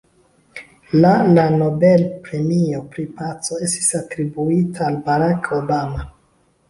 La 1.01 1.09
la 1.33 1.43
Nobel-premio 1.57 2.81
pri 2.95 3.05
paco 3.19 3.59
estis 3.67 3.93
atribuita 4.01 4.87
al 4.89 4.99
Barack 5.11 5.51
Obama. 5.63 6.09